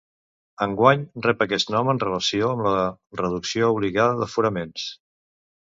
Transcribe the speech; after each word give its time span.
Enguany 0.65 1.03
rep 1.25 1.43
aquest 1.47 1.69
nom 1.75 1.91
en 1.95 2.01
relació 2.05 2.49
amb 2.55 2.67
la 2.69 2.83
reducció 3.23 3.71
obligada 3.77 4.19
d'aforaments. 4.23 4.93